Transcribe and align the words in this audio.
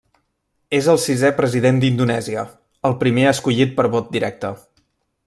És 0.77 0.87
el 0.93 0.97
sisè 1.03 1.29
president 1.41 1.77
d'Indonèsia, 1.83 2.47
el 2.91 2.97
primer 3.05 3.29
escollit 3.33 3.77
per 3.81 3.87
vot 3.97 4.11
directe. 4.17 4.55